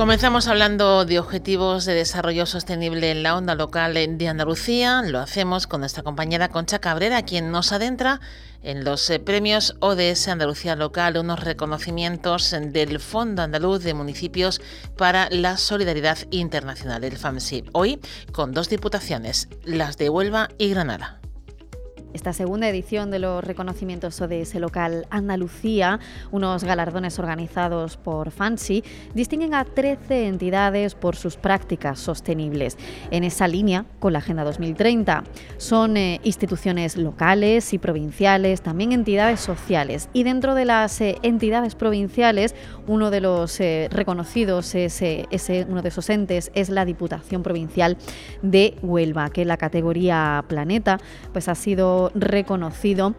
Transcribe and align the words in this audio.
Comenzamos 0.00 0.48
hablando 0.48 1.04
de 1.04 1.18
objetivos 1.18 1.84
de 1.84 1.92
desarrollo 1.92 2.46
sostenible 2.46 3.10
en 3.10 3.22
la 3.22 3.36
onda 3.36 3.54
local 3.54 3.92
de 3.92 4.28
Andalucía. 4.28 5.02
Lo 5.02 5.18
hacemos 5.18 5.66
con 5.66 5.80
nuestra 5.80 6.02
compañera 6.02 6.48
Concha 6.48 6.78
Cabrera, 6.78 7.20
quien 7.20 7.50
nos 7.50 7.70
adentra 7.70 8.18
en 8.62 8.82
los 8.82 9.10
eh, 9.10 9.18
premios 9.18 9.76
ODS 9.80 10.28
Andalucía 10.28 10.74
Local, 10.74 11.18
unos 11.18 11.40
reconocimientos 11.40 12.50
del 12.50 12.98
Fondo 12.98 13.42
Andaluz 13.42 13.84
de 13.84 13.92
Municipios 13.92 14.62
para 14.96 15.28
la 15.28 15.58
Solidaridad 15.58 16.16
Internacional, 16.30 17.04
el 17.04 17.18
FAMSI. 17.18 17.64
Hoy 17.72 18.00
con 18.32 18.52
dos 18.52 18.70
diputaciones, 18.70 19.50
las 19.64 19.98
de 19.98 20.08
Huelva 20.08 20.48
y 20.56 20.70
Granada. 20.70 21.20
Esta 22.12 22.32
segunda 22.32 22.68
edición 22.68 23.12
de 23.12 23.20
los 23.20 23.44
reconocimientos 23.44 24.20
ODS 24.20 24.56
local 24.56 25.06
Andalucía, 25.10 26.00
unos 26.32 26.64
galardones 26.64 27.20
organizados 27.20 27.96
por 27.96 28.32
FANSI, 28.32 28.82
distinguen 29.14 29.54
a 29.54 29.64
13 29.64 30.26
entidades 30.26 30.96
por 30.96 31.14
sus 31.14 31.36
prácticas 31.36 32.00
sostenibles. 32.00 32.76
En 33.12 33.22
esa 33.22 33.46
línea 33.46 33.84
con 34.00 34.12
la 34.12 34.18
Agenda 34.18 34.42
2030. 34.42 35.22
Son 35.56 35.96
eh, 35.96 36.20
instituciones 36.24 36.96
locales 36.96 37.72
y 37.72 37.78
provinciales, 37.78 38.60
también 38.62 38.90
entidades 38.90 39.38
sociales. 39.38 40.08
Y 40.12 40.24
dentro 40.24 40.56
de 40.56 40.64
las 40.64 41.00
eh, 41.00 41.16
entidades 41.22 41.76
provinciales, 41.76 42.56
uno 42.88 43.12
de 43.12 43.20
los 43.20 43.60
eh, 43.60 43.88
reconocidos, 43.92 44.74
es, 44.74 45.00
ese, 45.00 45.66
uno 45.68 45.82
de 45.82 45.90
esos 45.90 46.10
entes, 46.10 46.50
es 46.54 46.70
la 46.70 46.84
Diputación 46.84 47.44
Provincial 47.44 47.96
de 48.42 48.76
Huelva, 48.82 49.30
que 49.30 49.42
en 49.42 49.48
la 49.48 49.56
categoría 49.56 50.44
Planeta 50.48 50.98
pues 51.32 51.48
ha 51.48 51.54
sido 51.54 51.99
reconocido 52.14 53.14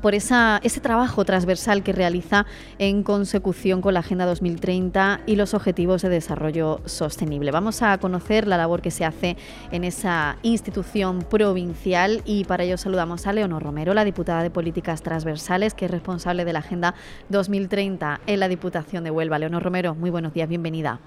por 0.00 0.14
ese 0.14 0.80
trabajo 0.80 1.24
transversal 1.24 1.82
que 1.82 1.92
realiza 1.92 2.46
en 2.78 3.02
consecución 3.02 3.80
con 3.80 3.94
la 3.94 4.00
Agenda 4.00 4.26
2030 4.26 5.22
y 5.26 5.36
los 5.36 5.54
Objetivos 5.54 6.02
de 6.02 6.08
Desarrollo 6.08 6.80
Sostenible. 6.84 7.50
Vamos 7.50 7.82
a 7.82 7.98
conocer 7.98 8.46
la 8.46 8.56
labor 8.56 8.82
que 8.82 8.90
se 8.90 9.04
hace 9.04 9.36
en 9.72 9.84
esa 9.84 10.36
institución 10.42 11.20
provincial 11.28 12.22
y 12.24 12.44
para 12.44 12.64
ello 12.64 12.76
saludamos 12.76 13.26
a 13.26 13.32
Leonor 13.32 13.62
Romero, 13.62 13.94
la 13.94 14.04
diputada 14.04 14.42
de 14.42 14.50
Políticas 14.50 15.02
Transversales, 15.02 15.74
que 15.74 15.86
es 15.86 15.90
responsable 15.90 16.44
de 16.44 16.52
la 16.52 16.60
Agenda 16.60 16.94
2030 17.28 18.20
en 18.26 18.40
la 18.40 18.48
Diputación 18.48 19.04
de 19.04 19.10
Huelva. 19.10 19.38
Leonor 19.38 19.62
Romero, 19.62 19.94
muy 19.94 20.10
buenos 20.10 20.32
días, 20.32 20.48
bienvenida. 20.48 21.00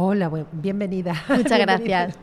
Hola, 0.00 0.30
bienvenida. 0.52 1.12
Muchas 1.28 1.58
gracias. 1.58 2.16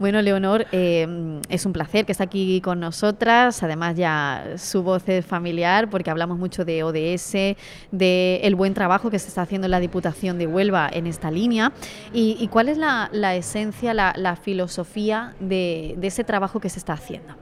bueno, 0.00 0.20
Leonor, 0.20 0.66
eh, 0.72 1.40
es 1.48 1.64
un 1.64 1.72
placer 1.72 2.04
que 2.04 2.10
esté 2.10 2.24
aquí 2.24 2.60
con 2.60 2.80
nosotras. 2.80 3.62
Además, 3.62 3.94
ya 3.94 4.54
su 4.56 4.82
voz 4.82 5.08
es 5.08 5.24
familiar 5.24 5.88
porque 5.88 6.10
hablamos 6.10 6.40
mucho 6.40 6.64
de 6.64 6.82
ODS, 6.82 7.56
de 7.92 8.40
el 8.42 8.56
buen 8.56 8.74
trabajo 8.74 9.12
que 9.12 9.20
se 9.20 9.28
está 9.28 9.42
haciendo 9.42 9.68
en 9.68 9.70
la 9.70 9.78
Diputación 9.78 10.38
de 10.38 10.48
Huelva 10.48 10.90
en 10.92 11.06
esta 11.06 11.30
línea. 11.30 11.70
¿Y, 12.12 12.48
cuál 12.48 12.68
es 12.68 12.78
la, 12.78 13.08
esencia, 13.36 13.94
la, 13.94 14.34
filosofía 14.34 15.36
de, 15.38 15.94
de 15.96 16.08
ese 16.08 16.24
trabajo 16.24 16.58
que 16.58 16.68
se 16.68 16.80
está 16.80 16.94
haciendo? 16.94 17.36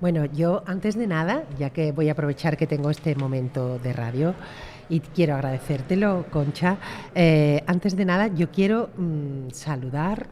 Bueno, 0.00 0.26
yo 0.26 0.62
antes 0.66 0.96
de 0.96 1.08
nada, 1.08 1.42
ya 1.58 1.70
que 1.70 1.90
voy 1.90 2.08
a 2.08 2.12
aprovechar 2.12 2.56
que 2.56 2.68
tengo 2.68 2.90
este 2.90 3.16
momento 3.16 3.80
de 3.80 3.92
radio, 3.92 4.34
y 4.88 5.00
quiero 5.00 5.34
agradecértelo, 5.34 6.26
Concha. 6.30 6.76
Eh, 7.14 7.62
antes 7.66 7.96
de 7.96 8.04
nada, 8.04 8.28
yo 8.28 8.50
quiero 8.50 8.90
mm, 8.96 9.50
saludar 9.50 10.26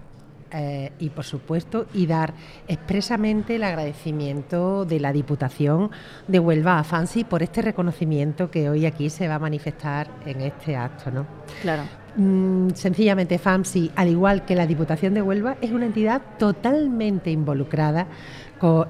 eh, 0.55 0.93
y 0.99 1.09
por 1.09 1.25
supuesto 1.25 1.87
y 1.95 2.07
dar 2.07 2.35
expresamente 2.69 3.57
el 3.57 3.65
agradecimiento 3.65 4.85
de 4.85 5.01
la 5.01 5.13
Diputación 5.13 5.91
de 6.29 6.39
Huelva 6.39 6.79
a 6.79 6.85
Fancy 6.85 7.25
por 7.25 7.43
este 7.43 7.63
reconocimiento 7.63 8.51
que 8.51 8.69
hoy 8.69 8.85
aquí 8.85 9.09
se 9.09 9.29
va 9.29 9.37
a 9.37 9.39
manifestar 9.39 10.09
en 10.27 10.43
este 10.43 10.77
acto, 10.77 11.11
¿no? 11.11 11.27
Claro. 11.63 11.85
Mm, 12.17 12.71
sencillamente 12.75 13.39
FAMSI, 13.39 13.93
al 13.97 14.09
igual 14.09 14.45
que 14.45 14.55
la 14.55 14.67
Diputación 14.67 15.15
de 15.15 15.23
Huelva, 15.23 15.57
es 15.63 15.71
una 15.71 15.87
entidad 15.87 16.21
totalmente 16.39 17.31
involucrada 17.31 18.07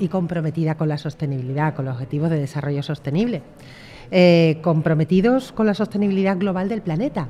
y 0.01 0.09
comprometida 0.09 0.75
con 0.75 0.89
la 0.89 0.99
sostenibilidad, 0.99 1.75
con 1.75 1.87
los 1.87 1.95
objetivos 1.95 2.29
de 2.29 2.39
desarrollo 2.39 2.83
sostenible. 2.83 3.43
Eh, 4.11 4.59
comprometidos 4.63 5.53
con 5.53 5.67
la 5.67 5.75
sostenibilidad 5.75 6.37
global 6.37 6.69
del 6.69 6.83
planeta 6.83 7.29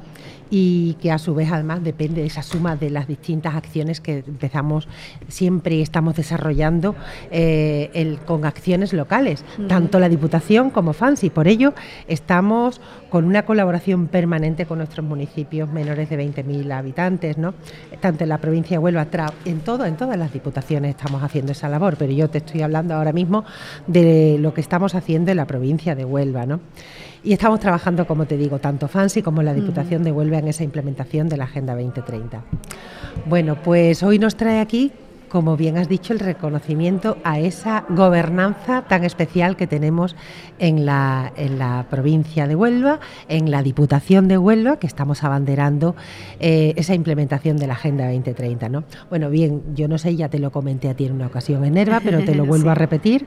y 0.50 0.94
que 0.94 1.10
a 1.10 1.18
su 1.18 1.34
vez 1.34 1.50
además 1.50 1.82
depende 1.82 2.20
de 2.20 2.26
esa 2.26 2.42
suma 2.42 2.76
de 2.76 2.90
las 2.90 3.06
distintas 3.08 3.54
acciones 3.54 4.00
que 4.00 4.18
empezamos 4.26 4.88
siempre 5.28 5.76
y 5.76 5.80
estamos 5.80 6.14
desarrollando 6.16 6.94
eh, 7.30 8.18
con 8.26 8.44
acciones 8.44 8.92
locales, 8.92 9.44
tanto 9.68 9.98
la 9.98 10.10
Diputación 10.10 10.70
como 10.70 10.92
FANSI. 10.92 11.30
Por 11.30 11.48
ello 11.48 11.72
estamos 12.06 12.80
con 13.08 13.24
una 13.24 13.46
colaboración 13.46 14.08
permanente 14.08 14.66
con 14.66 14.78
nuestros 14.78 15.06
municipios 15.06 15.70
menores 15.70 16.10
de 16.10 16.18
20.000 16.18 16.70
habitantes, 16.72 17.38
¿no? 17.38 17.54
tanto 18.00 18.24
en 18.24 18.28
la 18.28 18.38
provincia 18.38 18.76
de 18.76 18.78
Huelva, 18.78 19.06
en, 19.44 19.60
todo, 19.60 19.86
en 19.86 19.96
todas 19.96 20.18
las 20.18 20.32
diputaciones 20.32 20.96
estamos 20.96 21.22
haciendo 21.22 21.52
esa 21.52 21.68
labor, 21.68 21.96
pero 21.96 22.12
yo 22.12 22.28
te 22.28 22.38
estoy 22.38 22.62
hablando 22.62 22.94
ahora 22.94 23.12
mismo 23.12 23.44
de 23.86 24.36
lo 24.38 24.52
que 24.52 24.60
estamos 24.60 24.94
haciendo 24.94 25.30
en 25.30 25.38
la 25.38 25.46
provincia 25.46 25.94
de 25.94 26.04
Huelva. 26.04 26.44
¿no? 26.44 26.60
Y 27.24 27.32
estamos 27.32 27.60
trabajando, 27.60 28.06
como 28.06 28.26
te 28.26 28.36
digo, 28.36 28.58
tanto 28.58 28.88
FANSI 28.88 29.22
como 29.22 29.42
la 29.42 29.54
Diputación 29.54 30.02
de 30.02 30.10
Huelva 30.10 30.38
en 30.38 30.48
esa 30.48 30.64
implementación 30.64 31.28
de 31.28 31.36
la 31.36 31.44
Agenda 31.44 31.74
2030. 31.74 32.42
Bueno, 33.26 33.56
pues 33.62 34.02
hoy 34.02 34.18
nos 34.18 34.36
trae 34.36 34.60
aquí 34.60 34.90
como 35.32 35.56
bien 35.56 35.78
has 35.78 35.88
dicho, 35.88 36.12
el 36.12 36.18
reconocimiento 36.18 37.16
a 37.24 37.40
esa 37.40 37.86
gobernanza 37.88 38.82
tan 38.82 39.02
especial 39.02 39.56
que 39.56 39.66
tenemos 39.66 40.14
en 40.58 40.84
la, 40.84 41.32
en 41.36 41.58
la 41.58 41.86
provincia 41.88 42.46
de 42.46 42.54
Huelva, 42.54 43.00
en 43.30 43.50
la 43.50 43.62
Diputación 43.62 44.28
de 44.28 44.36
Huelva, 44.36 44.78
que 44.78 44.86
estamos 44.86 45.24
abanderando 45.24 45.96
eh, 46.38 46.74
esa 46.76 46.94
implementación 46.94 47.56
de 47.56 47.66
la 47.66 47.72
Agenda 47.72 48.04
2030. 48.12 48.68
¿no? 48.68 48.84
Bueno, 49.08 49.30
bien, 49.30 49.62
yo 49.74 49.88
no 49.88 49.96
sé, 49.96 50.14
ya 50.16 50.28
te 50.28 50.38
lo 50.38 50.52
comenté 50.52 50.90
a 50.90 50.94
ti 50.94 51.06
en 51.06 51.12
una 51.12 51.28
ocasión 51.28 51.64
en 51.64 51.72
Nerva, 51.72 52.02
pero 52.04 52.22
te 52.22 52.34
lo 52.34 52.44
vuelvo 52.52 52.68
a 52.68 52.74
repetir. 52.74 53.26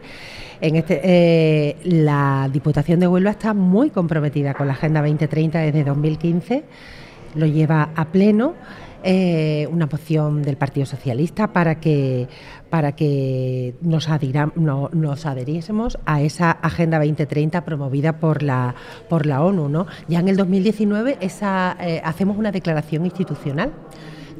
En 0.61 0.75
este, 0.75 1.01
eh, 1.03 1.77
la 1.85 2.47
Diputación 2.53 2.99
de 2.99 3.07
Huelva 3.07 3.31
está 3.31 3.55
muy 3.55 3.89
comprometida 3.89 4.53
con 4.53 4.67
la 4.67 4.73
Agenda 4.73 5.01
2030 5.01 5.57
desde 5.57 5.83
2015, 5.83 6.65
lo 7.35 7.45
lleva 7.45 7.91
a 7.95 8.05
pleno. 8.05 8.55
Eh, 9.07 9.67
una 9.71 9.85
moción 9.85 10.41
del 10.41 10.57
Partido 10.57 10.87
Socialista 10.87 11.53
para 11.53 11.79
que, 11.79 12.27
para 12.71 12.95
que 12.95 13.75
nos, 13.81 14.09
nos 14.55 15.25
adheriésemos 15.27 15.99
a 16.07 16.23
esa 16.23 16.49
Agenda 16.49 16.97
2030 16.97 17.63
promovida 17.63 18.17
por 18.17 18.41
la, 18.41 18.73
por 19.07 19.27
la 19.27 19.43
ONU. 19.43 19.69
¿no? 19.69 19.85
Ya 20.07 20.21
en 20.21 20.27
el 20.27 20.37
2019 20.37 21.19
esa, 21.21 21.77
eh, 21.79 22.01
hacemos 22.03 22.35
una 22.35 22.51
declaración 22.51 23.05
institucional 23.05 23.73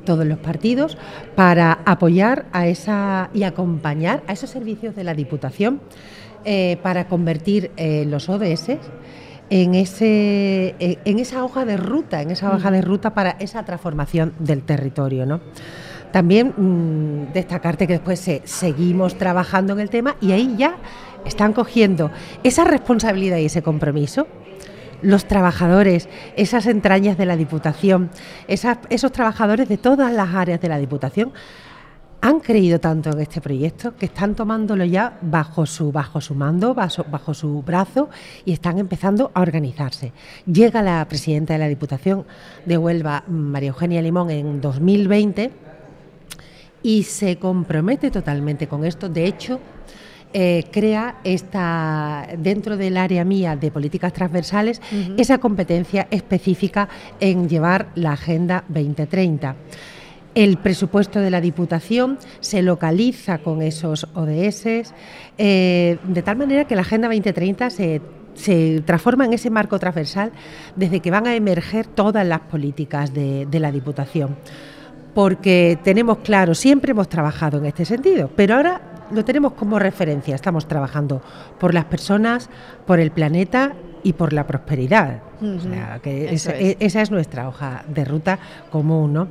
todos 0.03 0.25
los 0.25 0.39
partidos 0.39 0.97
para 1.35 1.83
apoyar 1.85 2.47
a 2.51 2.66
esa 2.66 3.29
y 3.35 3.44
acompañar 3.44 4.23
a 4.25 4.33
esos 4.33 4.50
servicios 4.50 4.95
de 4.95 5.03
la 5.03 5.13
Diputación 5.13 5.79
eh, 6.44 6.79
para 6.81 7.07
convertir 7.07 7.69
los 7.77 8.29
ODS 8.29 8.79
en, 9.50 9.75
ese, 9.75 10.75
en 10.79 11.19
esa 11.19 11.44
hoja 11.44 11.66
de 11.66 11.78
ruta, 11.78 12.22
en 12.22 12.31
esa 12.31 12.53
hoja 12.53 12.72
de 12.72 12.81
ruta 12.81 13.13
para 13.13 13.31
esa 13.31 13.63
transformación 13.63 14.33
del 14.39 14.63
territorio. 14.63 15.25
¿no? 15.25 15.41
También 16.11 16.53
mm, 16.56 17.33
destacarte 17.33 17.88
que 17.88 17.94
después 17.94 18.27
seguimos 18.45 19.18
trabajando 19.18 19.74
en 19.74 19.80
el 19.80 19.89
tema 19.89 20.15
y 20.21 20.31
ahí 20.31 20.56
ya 20.57 20.77
están 21.25 21.53
cogiendo 21.53 22.12
esa 22.44 22.63
responsabilidad 22.63 23.38
y 23.38 23.45
ese 23.45 23.62
compromiso 23.62 24.27
los 25.01 25.25
trabajadores, 25.25 26.09
esas 26.36 26.65
entrañas 26.65 27.18
de 27.18 27.25
la 27.25 27.36
Diputación, 27.36 28.09
esos 28.48 29.12
trabajadores 29.12 29.69
de 29.69 29.77
todas 29.77 30.12
las 30.12 30.33
áreas 30.33 30.59
de 30.62 30.69
la 30.69 30.80
Diputación, 30.80 31.31
han 32.25 32.39
creído 32.39 32.80
tanto 32.80 33.12
en 33.12 33.19
este 33.19 33.39
proyecto 33.39 33.95
que 33.95 34.07
están 34.07 34.33
tomándolo 34.33 34.83
ya 34.83 35.19
bajo 35.22 35.68
su, 35.68 35.92
bajo 35.92 36.19
su 36.19 36.33
mando, 36.33 36.74
bajo, 36.74 37.36
su 37.36 37.62
brazo 37.62 38.10
y 38.45 38.51
están 38.51 38.80
empezando 38.80 39.30
a 39.36 39.42
organizarse. 39.42 40.12
Llega 40.51 40.81
la 40.81 41.07
presidenta 41.07 41.54
de 41.54 41.60
la 41.60 41.68
Diputación 41.68 42.25
de 42.66 42.80
Huelva, 42.80 43.24
María 43.27 43.69
Eugenia 43.69 44.01
Limón, 44.01 44.31
en 44.31 44.60
2020 44.60 45.51
y 46.81 47.04
se 47.04 47.38
compromete 47.38 48.10
totalmente 48.10 48.66
con 48.66 48.86
esto. 48.86 49.07
De 49.07 49.27
hecho, 49.27 49.60
eh, 50.33 50.63
crea 50.72 51.19
esta 51.24 52.27
dentro 52.39 52.75
del 52.75 52.98
área 52.98 53.24
mía 53.24 53.56
de 53.56 53.69
políticas 53.69 54.12
transversales 54.13 54.81
esa 55.16 55.38
competencia 55.38 56.07
específica 56.10 56.89
en 57.19 57.48
llevar 57.48 57.89
la 57.94 58.13
Agenda 58.13 58.63
2030. 58.68 59.56
El 60.36 60.58
presupuesto 60.58 61.20
de 61.20 61.32
la 61.32 61.42
Diputación 61.42 62.20
se 62.42 62.62
localiza 62.62 63.40
con 63.40 63.62
esos 63.62 64.08
ODS, 64.14 64.94
eh, 65.38 65.98
de 66.04 66.22
tal 66.22 66.38
manera 66.38 66.66
que 66.66 66.76
la 66.76 66.82
Agenda 66.82 67.08
2030 67.08 67.70
se 67.70 68.02
se 68.36 68.84
transforma 68.86 69.26
en 69.26 69.34
ese 69.34 69.50
marco 69.50 69.80
transversal 69.80 70.32
desde 70.76 71.00
que 71.00 71.10
van 71.10 71.26
a 71.26 71.36
emerger 71.36 71.88
todas 71.88 72.28
las 72.28 72.42
políticas 72.42 73.14
de, 73.14 73.46
de 73.46 73.60
la 73.60 73.72
Diputación. 73.72 74.36
Porque 75.14 75.80
tenemos 75.84 76.18
claro, 76.20 76.54
siempre 76.54 76.92
hemos 76.92 77.08
trabajado 77.08 77.58
en 77.58 77.66
este 77.66 77.86
sentido, 77.86 78.30
pero 78.36 78.56
ahora 78.56 79.08
lo 79.12 79.24
tenemos 79.24 79.54
como 79.54 79.80
referencia. 79.80 80.36
Estamos 80.36 80.68
trabajando 80.68 81.22
por 81.60 81.74
las 81.74 81.86
personas, 81.86 82.50
por 82.86 83.00
el 83.00 83.12
planeta 83.12 83.74
y 84.06 84.13
por 84.13 84.34
la 84.34 84.46
prosperidad. 84.46 85.24
o 85.42 85.60
sea, 85.60 86.00
que 86.02 86.31
esa 86.31 86.52
es. 86.52 86.78
esa, 86.80 87.02
es. 87.02 87.10
nuestra 87.10 87.50
hoja 87.50 87.84
de 87.88 88.06
ruta 88.06 88.38
común, 88.69 89.13
¿no? 89.13 89.28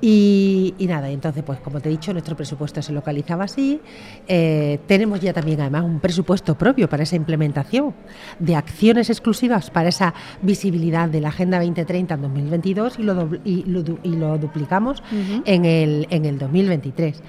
Y, 0.00 0.74
y, 0.78 0.86
nada, 0.86 1.10
entonces, 1.10 1.42
pues 1.42 1.58
como 1.58 1.80
te 1.80 1.88
he 1.88 1.92
dicho, 1.92 2.12
nuestro 2.12 2.36
presupuesto 2.36 2.80
se 2.80 2.92
localizaba 2.92 3.44
así. 3.44 3.80
Eh, 4.28 4.78
tenemos 4.86 5.18
ya 5.20 5.32
también, 5.32 5.60
además, 5.62 5.82
un 5.82 5.98
presupuesto 5.98 6.56
propio 6.56 6.88
para 6.88 7.02
esa 7.02 7.16
implementación 7.16 7.92
de 8.38 8.54
acciones 8.54 9.10
exclusivas 9.10 9.70
para 9.70 9.88
esa 9.88 10.14
visibilidad 10.42 11.08
de 11.08 11.20
la 11.20 11.30
Agenda 11.30 11.58
2030 11.58 12.14
en 12.14 12.22
2022 12.22 12.98
y 13.00 13.02
lo, 13.02 13.30
y 13.44 13.62
lo, 13.64 13.82
y 14.04 14.10
lo 14.10 14.38
duplicamos 14.38 15.00
uh 15.00 15.14
-huh. 15.14 15.42
en, 15.44 15.64
el, 15.64 16.06
en 16.10 16.24
el 16.24 16.38
2023. 16.38 17.20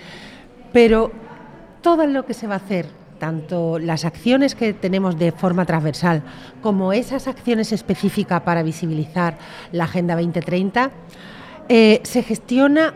Pero 0.71 1.11
todo 1.81 2.05
lo 2.05 2.25
que 2.25 2.35
se 2.35 2.45
va 2.45 2.55
a 2.55 2.57
hacer, 2.57 2.85
tanto 3.19 3.79
las 3.79 4.05
acciones 4.05 4.55
que 4.55 4.73
tenemos 4.73 5.17
de 5.17 5.31
forma 5.31 5.65
transversal 5.65 6.23
como 6.61 6.93
esas 6.93 7.27
acciones 7.27 7.71
específicas 7.71 8.41
para 8.41 8.63
visibilizar 8.63 9.37
la 9.71 9.85
Agenda 9.85 10.15
2030, 10.15 10.91
eh, 11.69 12.01
se 12.03 12.23
gestiona, 12.23 12.93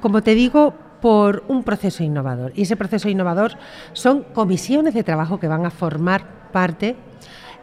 como 0.00 0.22
te 0.22 0.34
digo, 0.34 0.74
por 1.00 1.44
un 1.48 1.62
proceso 1.62 2.02
innovador. 2.02 2.52
Y 2.54 2.62
ese 2.62 2.76
proceso 2.76 3.08
innovador 3.08 3.52
son 3.92 4.22
comisiones 4.22 4.94
de 4.94 5.04
trabajo 5.04 5.38
que 5.38 5.48
van 5.48 5.64
a 5.64 5.70
formar 5.70 6.50
parte 6.52 6.96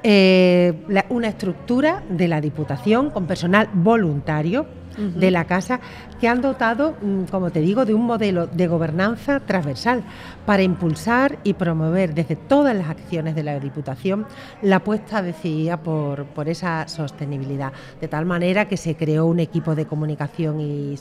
eh, 0.08 0.74
una 1.10 1.28
estructura 1.30 2.04
de 2.10 2.28
la 2.28 2.40
Diputación 2.40 3.10
con 3.10 3.26
personal 3.26 3.70
voluntario 3.74 4.68
uh 4.98 5.02
-huh. 5.02 5.14
de 5.14 5.32
la 5.32 5.46
Casa 5.46 5.80
que 6.20 6.28
han 6.28 6.42
dotado, 6.42 6.96
mm, 7.02 7.24
como 7.26 7.52
te 7.52 7.60
digo, 7.60 7.86
de 7.86 7.94
un 7.94 8.06
modelo 8.06 8.48
de 8.48 8.68
gobernanza 8.68 9.40
transversal 9.42 10.04
para 10.46 10.64
impulsar 10.64 11.40
y 11.44 11.54
promover 11.54 12.14
desde 12.14 12.36
todas 12.36 12.76
las 12.76 12.90
acciones 12.90 13.36
de 13.36 13.44
la 13.44 13.60
Diputación 13.60 14.26
la 14.62 14.78
apuesta 14.78 15.22
decidida 15.22 15.78
por, 15.78 16.26
por 16.26 16.48
esa 16.50 16.88
sostenibilidad, 16.88 17.74
de 18.00 18.08
tal 18.08 18.26
manera 18.26 18.68
que 18.68 18.78
se 18.78 18.96
creó 18.96 19.26
un 19.26 19.40
equipo 19.40 19.76
de 19.76 19.86
comunicación 19.86 20.60
y, 20.60 20.96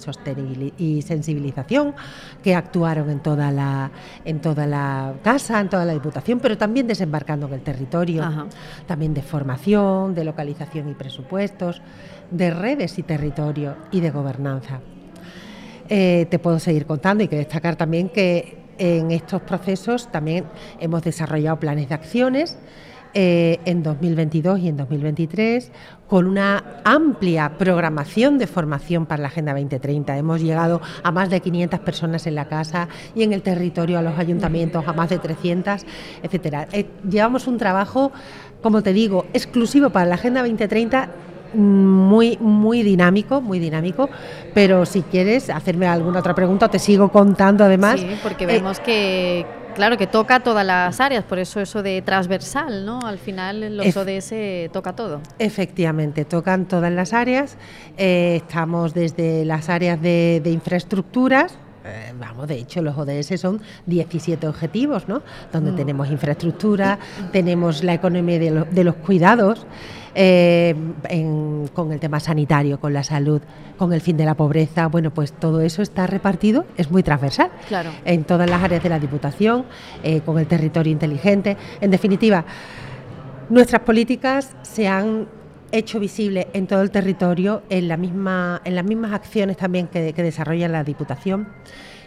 y 0.78 1.02
sensibilización 1.02 1.94
que 2.42 2.54
actuaron 2.54 3.10
en 3.10 3.20
toda, 3.20 3.50
la, 3.50 3.90
en 4.24 4.40
toda 4.40 4.66
la 4.66 5.14
Casa, 5.22 5.60
en 5.60 5.68
toda 5.68 5.84
la 5.84 5.92
Diputación, 5.92 6.40
pero 6.40 6.56
también 6.58 6.86
desembarcando 6.86 7.46
en 7.46 7.54
el 7.54 7.60
territorio, 7.62 8.22
Ajá. 8.22 8.46
también 8.86 9.14
de 9.14 9.22
formación, 9.22 10.14
de 10.14 10.24
localización 10.24 10.88
y 10.88 10.94
presupuestos, 10.94 11.82
de 12.30 12.50
redes 12.50 12.98
y 12.98 13.02
territorio 13.02 13.76
y 13.90 14.00
de 14.00 14.10
gobernanza. 14.10 14.80
Eh, 15.88 16.26
te 16.30 16.38
puedo 16.38 16.58
seguir 16.58 16.86
contando 16.86 17.24
y 17.24 17.28
que 17.28 17.36
destacar 17.36 17.76
también 17.76 18.08
que 18.08 18.58
en 18.78 19.10
estos 19.10 19.42
procesos 19.42 20.10
también 20.10 20.44
hemos 20.80 21.02
desarrollado 21.02 21.60
planes 21.60 21.88
de 21.88 21.94
acciones 21.94 22.58
eh, 23.16 23.60
en 23.64 23.84
2022 23.84 24.58
y 24.58 24.68
en 24.68 24.76
2023 24.76 25.70
con 26.08 26.26
una 26.26 26.80
amplia 26.84 27.56
programación 27.56 28.38
de 28.38 28.48
formación 28.48 29.06
para 29.06 29.22
la 29.22 29.28
Agenda 29.28 29.52
2030. 29.52 30.18
Hemos 30.18 30.40
llegado 30.40 30.80
a 31.04 31.12
más 31.12 31.30
de 31.30 31.40
500 31.40 31.78
personas 31.78 32.26
en 32.26 32.34
la 32.34 32.48
casa 32.48 32.88
y 33.14 33.22
en 33.22 33.32
el 33.32 33.42
territorio, 33.42 34.00
a 34.00 34.02
los 34.02 34.18
ayuntamientos, 34.18 34.88
a 34.88 34.92
más 34.92 35.10
de 35.10 35.20
300, 35.20 35.86
etcétera. 36.24 36.66
Eh, 36.72 36.86
llevamos 37.08 37.46
un 37.46 37.56
trabajo, 37.56 38.10
como 38.62 38.82
te 38.82 38.92
digo, 38.92 39.26
exclusivo 39.32 39.90
para 39.90 40.06
la 40.06 40.16
Agenda 40.16 40.40
2030 40.40 41.10
muy, 41.54 42.38
muy 42.40 42.82
dinámico, 42.82 43.40
muy 43.40 43.58
dinámico, 43.58 44.08
pero 44.52 44.86
si 44.86 45.02
quieres 45.02 45.50
hacerme 45.50 45.86
alguna 45.86 46.20
otra 46.20 46.34
pregunta, 46.34 46.68
te 46.68 46.78
sigo 46.78 47.10
contando 47.10 47.64
además. 47.64 48.00
Sí, 48.00 48.16
porque 48.22 48.46
vemos 48.46 48.78
eh, 48.78 48.82
que, 48.84 49.46
claro, 49.74 49.96
que 49.96 50.06
toca 50.06 50.40
todas 50.40 50.66
las 50.66 51.00
áreas, 51.00 51.24
por 51.24 51.38
eso 51.38 51.60
eso 51.60 51.82
de 51.82 52.02
transversal, 52.02 52.84
¿no? 52.84 53.00
Al 53.00 53.18
final 53.18 53.76
los 53.76 53.96
ODS 53.96 54.34
toca 54.72 54.94
todo. 54.94 55.20
Efectivamente, 55.38 56.24
tocan 56.24 56.66
todas 56.66 56.92
las 56.92 57.12
áreas, 57.12 57.56
eh, 57.96 58.36
estamos 58.36 58.94
desde 58.94 59.44
las 59.44 59.68
áreas 59.68 60.00
de, 60.00 60.40
de 60.42 60.50
infraestructuras, 60.50 61.58
eh, 61.86 62.14
vamos, 62.18 62.48
de 62.48 62.56
hecho, 62.56 62.80
los 62.80 62.96
ODS 62.96 63.38
son 63.38 63.60
17 63.84 64.48
objetivos, 64.48 65.06
¿no? 65.06 65.20
Donde 65.52 65.72
mm. 65.72 65.76
tenemos 65.76 66.10
infraestructura, 66.10 66.98
tenemos 67.30 67.84
la 67.84 67.92
economía 67.92 68.38
de, 68.38 68.50
lo, 68.50 68.64
de 68.64 68.84
los 68.84 68.94
cuidados, 68.96 69.66
eh, 70.14 70.74
en, 71.08 71.68
con 71.72 71.92
el 71.92 72.00
tema 72.00 72.20
sanitario, 72.20 72.78
con 72.78 72.92
la 72.92 73.02
salud, 73.02 73.40
con 73.76 73.92
el 73.92 74.00
fin 74.00 74.16
de 74.16 74.24
la 74.24 74.34
pobreza. 74.34 74.86
Bueno, 74.86 75.12
pues 75.12 75.32
todo 75.32 75.60
eso 75.60 75.82
está 75.82 76.06
repartido, 76.06 76.64
es 76.76 76.90
muy 76.90 77.02
transversal 77.02 77.50
claro. 77.68 77.90
en 78.04 78.24
todas 78.24 78.48
las 78.48 78.62
áreas 78.62 78.82
de 78.82 78.88
la 78.88 78.98
Diputación, 78.98 79.64
eh, 80.02 80.20
con 80.20 80.38
el 80.38 80.46
territorio 80.46 80.92
inteligente. 80.92 81.56
En 81.80 81.90
definitiva, 81.90 82.44
nuestras 83.48 83.82
políticas 83.82 84.54
se 84.62 84.88
han 84.88 85.26
hecho 85.72 85.98
visible 85.98 86.46
en 86.52 86.66
todo 86.66 86.82
el 86.82 86.90
territorio, 86.90 87.62
en, 87.68 87.88
la 87.88 87.96
misma, 87.96 88.62
en 88.64 88.76
las 88.76 88.84
mismas 88.84 89.12
acciones 89.12 89.56
también 89.56 89.88
que, 89.88 90.12
que 90.12 90.22
desarrolla 90.22 90.68
la 90.68 90.84
Diputación. 90.84 91.48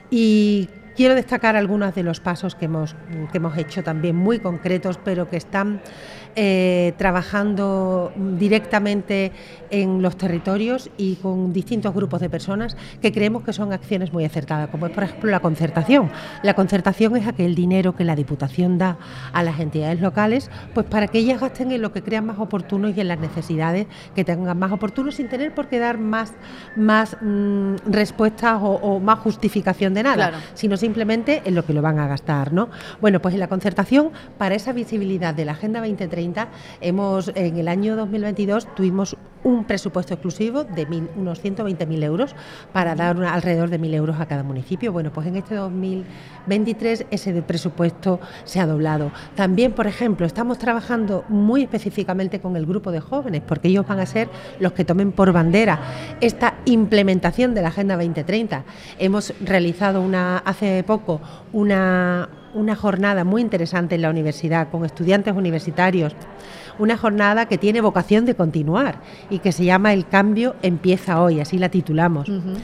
Y 0.10 0.70
quiero 0.98 1.14
destacar 1.14 1.56
algunos 1.56 1.94
de 1.94 2.02
los 2.02 2.20
pasos 2.20 2.56
que 2.56 2.66
hemos, 2.66 2.96
que 3.32 3.38
hemos 3.38 3.56
hecho 3.56 3.84
también 3.84 4.16
muy 4.16 4.40
concretos, 4.40 5.00
pero 5.04 5.30
que 5.30 5.38
están 5.38 5.80
eh, 6.36 6.94
trabajando 6.98 8.12
directamente 8.16 9.32
en 9.70 10.02
los 10.02 10.18
territorios 10.18 10.90
y 10.98 11.16
con 11.16 11.54
distintos 11.54 11.94
grupos 11.94 12.22
de 12.22 12.30
personas 12.30 12.78
que 13.02 13.12
creemos 13.12 13.44
que 13.44 13.54
son 13.54 13.74
acciones 13.74 14.14
muy 14.14 14.26
acertadas, 14.26 14.70
como 14.70 14.88
es 14.88 14.92
por 14.92 15.04
ejemplo 15.04 15.32
la 15.32 15.40
concertación. 15.40 16.12
La 16.44 16.54
concertación 16.54 17.16
es 17.18 17.28
aquel 17.28 17.56
dinero 17.56 17.96
que 17.96 18.04
la 18.04 18.16
Diputación 18.16 18.78
da 18.78 18.98
a 19.34 19.44
las 19.44 19.60
entidades 19.60 20.02
locales, 20.02 20.50
pues 20.74 20.86
para 20.88 21.08
que 21.08 21.20
ellas 21.20 21.42
gasten 21.42 21.72
en 21.72 21.82
lo 21.82 21.92
que 21.92 22.02
crean 22.02 22.26
más 22.26 22.40
oportuno 22.40 22.90
y 22.90 23.00
en 23.00 23.08
las 23.08 23.20
necesidades 23.20 23.88
que 24.16 24.24
tengan 24.24 24.58
más 24.58 24.72
oportuno 24.72 25.12
sin 25.12 25.30
tener 25.30 25.54
por 25.54 25.68
qué 25.68 25.78
dar 25.80 25.98
más, 25.98 26.34
más 26.76 27.18
mmm, 27.22 27.76
respuestas 27.86 28.60
o, 28.62 28.74
o, 28.74 29.00
más 29.00 29.20
justificación 29.20 29.94
de 29.94 30.04
nada, 30.04 30.30
claro. 30.30 30.38
sino 30.54 30.78
simplemente 30.88 31.42
en 31.44 31.54
lo 31.54 31.66
que 31.66 31.74
lo 31.74 31.82
van 31.82 32.00
a 32.00 32.08
gastar. 32.08 32.54
¿no? 32.54 32.70
Bueno, 33.02 33.22
pues 33.22 33.34
en 33.34 33.42
la 33.42 33.50
concertación, 33.50 34.12
para 34.38 34.56
esa 34.56 34.72
visibilidad 34.72 35.34
de 35.34 35.44
la 35.44 35.52
Agenda 35.52 35.82
2030, 35.82 36.48
hemos 36.80 37.30
en 37.36 37.58
el 37.58 37.68
año 37.68 37.98
2022 37.98 38.74
tuvimos 38.74 39.18
un 39.44 39.64
presupuesto 39.64 40.14
exclusivo 40.14 40.64
de 40.64 40.86
unos 41.16 41.44
120.000 41.44 42.04
euros 42.04 42.36
para 42.74 42.96
dar 42.96 43.22
alrededor 43.24 43.70
de 43.70 43.80
1.000 43.80 43.94
euros 43.96 44.20
a 44.20 44.26
cada 44.26 44.44
municipio. 44.44 44.92
Bueno, 44.92 45.12
pues 45.12 45.28
en 45.28 45.38
este 45.38 45.56
2023 45.56 47.06
ese 47.12 47.42
presupuesto 47.42 48.20
se 48.44 48.60
ha 48.60 48.66
doblado. 48.66 49.12
También, 49.36 49.72
por 49.72 49.88
ejemplo, 49.88 50.26
estamos 50.26 50.58
trabajando 50.58 51.24
muy 51.30 51.64
específicamente 51.64 52.40
con 52.40 52.56
el 52.56 52.66
grupo 52.66 52.92
de 52.92 53.00
jóvenes, 53.00 53.42
porque 53.46 53.70
ellos 53.70 53.88
van 53.88 54.00
a 54.00 54.06
ser 54.06 54.30
los 54.60 54.74
que 54.74 54.86
tomen 54.86 55.12
por 55.12 55.32
bandera 55.32 55.80
esta 56.20 56.56
implementación 56.66 57.54
de 57.54 57.62
la 57.62 57.70
Agenda 57.70 57.96
2030. 57.96 58.64
Hemos 59.00 59.34
realizado 59.40 60.02
una, 60.02 60.40
hace 60.40 60.77
poco 60.84 61.22
una, 61.54 62.30
una 62.54 62.76
jornada 62.76 63.24
muy 63.24 63.42
interesante 63.42 63.96
en 63.96 64.02
la 64.02 64.10
universidad 64.10 64.70
con 64.70 64.86
estudiantes 64.86 65.36
universitarios, 65.36 66.14
una 66.80 66.98
jornada 66.98 67.48
que 67.48 67.58
tiene 67.58 67.82
vocación 67.82 68.26
de 68.26 68.36
continuar 68.36 69.02
y 69.30 69.40
que 69.40 69.52
se 69.52 69.66
llama 69.66 69.94
El 69.94 70.08
cambio 70.08 70.56
empieza 70.62 71.22
hoy, 71.22 71.40
así 71.40 71.58
la 71.58 71.70
titulamos. 71.70 72.30
Uh 72.30 72.34
-huh. 72.34 72.58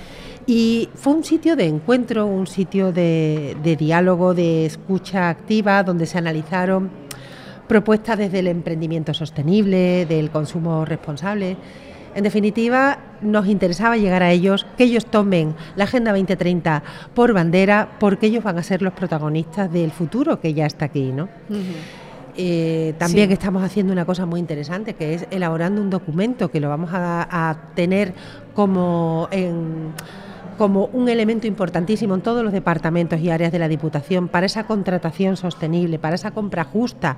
Y 0.45 0.89
fue 0.95 1.13
un 1.13 1.23
sitio 1.23 1.55
de 1.55 1.67
encuentro, 1.67 2.25
un 2.25 2.47
sitio 2.47 2.91
de, 2.91 3.55
de 3.63 3.75
diálogo, 3.75 4.33
de 4.33 4.65
escucha 4.65 5.29
activa, 5.29 5.83
donde 5.83 6.05
se 6.05 6.17
analizaron 6.17 6.89
propuestas 7.67 8.17
desde 8.17 8.39
el 8.39 8.47
emprendimiento 8.47 9.13
sostenible, 9.13 10.05
del 10.05 10.29
consumo 10.29 10.85
responsable. 10.85 11.55
En 12.15 12.23
definitiva, 12.23 12.99
nos 13.21 13.47
interesaba 13.47 13.97
llegar 13.97 14.23
a 14.23 14.31
ellos, 14.31 14.65
que 14.77 14.83
ellos 14.83 15.05
tomen 15.05 15.55
la 15.75 15.85
Agenda 15.85 16.11
2030 16.11 16.83
por 17.13 17.33
bandera, 17.33 17.89
porque 17.99 18.27
ellos 18.27 18.43
van 18.43 18.57
a 18.57 18.63
ser 18.63 18.81
los 18.81 18.93
protagonistas 18.93 19.71
del 19.71 19.91
futuro 19.91 20.39
que 20.39 20.53
ya 20.53 20.65
está 20.65 20.85
aquí, 20.85 21.11
¿no? 21.11 21.25
Uh 21.49 21.53
-huh. 21.53 22.03
Eh, 22.35 22.95
también 22.97 23.27
sí. 23.27 23.33
estamos 23.33 23.61
haciendo 23.63 23.93
una 23.93 24.05
cosa 24.05 24.25
muy 24.25 24.39
interesante, 24.39 24.95
que 24.95 25.13
es 25.13 25.27
elaborando 25.29 25.81
un 25.81 25.89
documento 25.89 26.49
que 26.49 26.59
lo 26.59 26.69
vamos 26.69 26.89
a, 26.93 27.27
a 27.29 27.55
tener 27.75 28.13
como 28.55 29.27
en 29.31 29.93
como 30.57 30.85
un 30.93 31.09
elemento 31.09 31.47
importantísimo 31.47 32.13
en 32.15 32.21
todos 32.21 32.43
los 32.43 32.53
departamentos 32.53 33.19
y 33.19 33.31
áreas 33.31 33.51
de 33.51 33.59
la 33.59 33.67
Diputación 33.67 34.27
para 34.27 34.45
esa 34.45 34.65
contratación 34.65 35.35
sostenible, 35.35 35.99
para 35.99 36.15
esa 36.15 36.31
compra 36.31 36.63
justa 36.63 37.17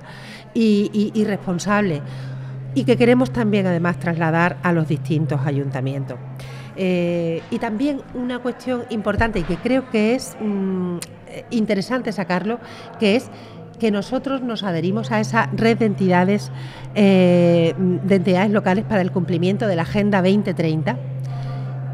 y, 0.54 0.90
y, 0.92 1.20
y 1.20 1.24
responsable 1.24 2.00
y 2.76 2.84
que 2.84 2.96
queremos 2.96 3.32
también 3.32 3.66
además 3.66 3.98
trasladar 3.98 4.58
a 4.62 4.72
los 4.72 4.86
distintos 4.86 5.40
ayuntamientos. 5.44 6.18
Eh, 6.76 7.40
y 7.50 7.58
también 7.58 8.02
una 8.14 8.40
cuestión 8.40 8.84
importante 8.90 9.38
y 9.38 9.44
que 9.44 9.56
creo 9.56 9.88
que 9.90 10.14
es 10.14 10.36
mmm, 10.38 10.98
interesante 11.50 12.12
sacarlo, 12.12 12.60
que 13.00 13.16
es 13.16 13.30
que 13.80 13.90
nosotros 13.90 14.42
nos 14.42 14.62
adherimos 14.62 15.10
a 15.10 15.20
esa 15.20 15.48
red 15.54 15.78
de 15.78 15.86
entidades, 15.86 16.52
eh, 16.94 17.74
de 17.78 18.14
entidades 18.14 18.50
locales 18.50 18.84
para 18.84 19.00
el 19.00 19.10
cumplimiento 19.10 19.66
de 19.66 19.76
la 19.76 19.82
Agenda 19.82 20.20
2030 20.20 20.98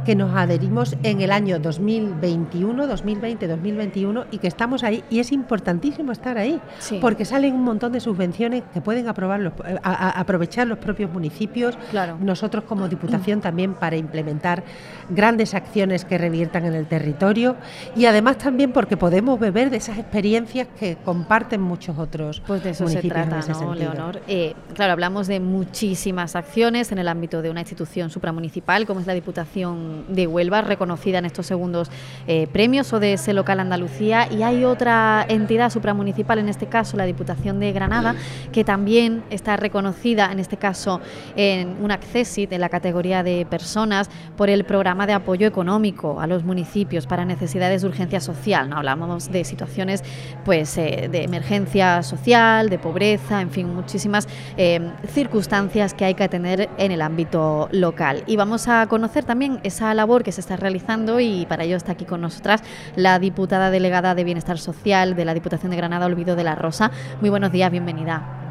que 0.05 0.15
nos 0.15 0.35
adherimos 0.35 0.97
en 1.03 1.21
el 1.21 1.31
año 1.31 1.59
2021, 1.59 2.87
2020, 2.87 3.47
2021 3.47 4.27
y 4.31 4.39
que 4.39 4.49
estamos 4.49 4.83
ahí. 4.83 5.05
Y 5.11 5.21
es 5.21 5.33
importantísimo 5.33 6.13
estar 6.13 6.39
ahí 6.39 6.61
porque 7.01 7.25
salen 7.25 7.55
un 7.55 7.65
montón 7.65 7.93
de 7.93 8.01
subvenciones 8.01 8.63
que 8.73 8.81
pueden 8.81 9.09
aprobar 9.09 9.53
eh, 9.65 9.79
aprovechar 9.83 10.67
los 10.67 10.79
propios 10.79 11.11
municipios, 11.11 11.79
nosotros 12.21 12.65
como 12.65 12.89
Diputación 12.89 13.41
también 13.41 13.75
para 13.75 13.97
implementar 13.97 14.65
grandes 15.09 15.55
acciones 15.55 16.05
que 16.05 16.19
reviertan 16.19 16.65
en 16.67 16.75
el 16.75 16.87
territorio 16.87 17.57
y 17.97 18.07
además 18.07 18.39
también 18.39 18.73
porque 18.73 18.97
podemos 18.97 19.39
beber 19.39 19.71
de 19.71 19.79
esas 19.79 19.99
experiencias 19.99 20.69
que 20.79 20.97
comparten 20.97 21.61
muchos 21.61 21.99
otros 21.99 22.43
pues 22.47 22.63
de 22.63 22.71
eso 22.71 22.87
se 22.89 23.03
trata, 23.03 23.41
¿no, 23.49 23.75
Leonor? 23.75 24.21
Eh, 24.27 24.55
claro, 24.75 24.93
hablamos 24.93 25.27
de 25.27 25.41
muchísimas 25.41 26.37
acciones 26.37 26.93
en 26.93 26.99
el 26.99 27.09
ámbito 27.09 27.43
de 27.43 27.51
una 27.51 27.61
institución 27.61 28.11
supramunicipal 28.11 28.87
como 28.87 29.01
es 29.01 29.07
la 29.07 29.15
Diputación 29.15 29.92
de 30.09 30.27
Huelva, 30.27 30.63
reconocida 30.63 31.19
en 31.19 31.25
estos 31.25 31.47
segundos 31.47 31.91
eh, 32.27 32.47
premios 32.53 32.93
ODS 32.93 33.29
Local 33.29 33.61
Andalucía, 33.61 34.29
y 34.31 34.43
hay 34.43 34.65
otra 34.65 35.25
entidad 35.29 35.71
supramunicipal, 35.71 36.39
en 36.39 36.49
este 36.49 36.67
caso 36.67 36.97
la 36.97 37.05
Diputación 37.05 37.61
de 37.61 37.73
Granada, 37.73 38.15
que 38.53 38.65
también 38.65 39.23
está 39.31 39.57
reconocida, 39.57 40.31
en 40.33 40.39
este 40.39 40.57
caso 40.57 41.01
en 41.37 41.77
un 41.83 41.91
accesit 41.91 42.53
en 42.53 42.61
la 42.61 42.69
categoría 42.69 43.23
de 43.23 43.47
personas, 43.49 44.11
por 44.37 44.51
el 44.51 44.65
programa 44.65 45.07
de 45.07 45.13
apoyo 45.13 45.47
económico 45.47 46.21
a 46.21 46.27
los 46.27 46.45
municipios 46.45 47.07
para 47.07 47.25
necesidades 47.25 47.83
de 47.83 47.89
urgencia 47.89 48.21
social. 48.21 48.69
¿no? 48.69 48.77
Hablamos 48.77 49.31
de 49.31 49.45
situaciones 49.45 50.03
pues, 50.45 50.77
eh, 50.79 51.09
de 51.11 51.25
emergencia 51.25 52.03
social, 52.03 52.69
de 52.69 52.79
pobreza, 52.79 53.41
en 53.41 53.51
fin, 53.51 53.75
muchísimas 53.75 54.29
eh, 54.57 54.81
circunstancias 55.09 55.95
que 55.95 56.05
hay 56.05 56.15
que 56.15 56.29
tener 56.29 56.69
en 56.79 56.93
el 56.93 57.03
ámbito 57.03 57.69
local. 57.73 58.23
Y 58.27 58.37
vamos 58.37 58.69
a 58.69 58.87
conocer 58.87 59.25
también 59.25 59.61
esa 59.63 59.82
labor 59.95 60.23
que 60.23 60.33
se 60.33 60.41
está 60.41 60.57
realizando 60.57 61.21
y 61.21 61.47
para 61.47 61.65
ello 61.65 61.77
está 61.77 61.93
aquí 61.93 62.05
con 62.05 62.21
nosotras 62.21 62.63
la 62.97 63.19
diputada 63.19 63.71
delegada 63.71 64.15
de 64.15 64.25
Bienestar 64.25 64.59
Social 64.59 65.17
de 65.17 65.25
la 65.25 65.35
Diputación 65.35 65.71
de 65.71 65.77
Granada, 65.77 66.07
Olvido 66.07 66.37
de 66.37 66.45
la 66.45 66.55
Rosa. 66.55 66.91
Muy 67.21 67.31
buenos 67.31 67.53
días, 67.53 67.71
bienvenida. 67.71 68.43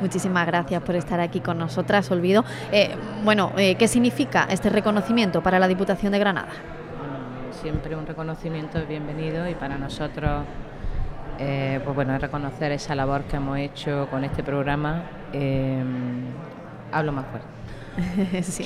Muchísimas 0.00 0.46
gracias 0.46 0.82
por 0.82 0.94
estar 0.94 1.20
aquí 1.20 1.40
con 1.40 1.58
nosotras, 1.58 2.10
Olvido. 2.10 2.44
Eh, 2.70 2.94
bueno, 3.24 3.52
eh, 3.56 3.74
¿qué 3.74 3.88
significa 3.88 4.46
este 4.50 4.70
reconocimiento 4.70 5.42
para 5.42 5.58
la 5.58 5.68
Diputación 5.68 6.12
de 6.12 6.18
Granada? 6.18 6.48
siempre 7.50 7.96
un 7.96 8.06
reconocimiento 8.06 8.78
es 8.78 8.86
bienvenido 8.86 9.48
y 9.48 9.54
para 9.56 9.76
nosotros, 9.78 10.44
eh, 11.40 11.80
pues 11.82 11.92
bueno, 11.96 12.16
reconocer 12.16 12.70
esa 12.70 12.94
labor 12.94 13.24
que 13.24 13.34
hemos 13.34 13.58
hecho 13.58 14.06
con 14.12 14.22
este 14.22 14.44
programa. 14.44 15.02
hablo 16.92 17.12
más 17.12 17.26
fuerte. 17.26 18.42
sí. 18.42 18.64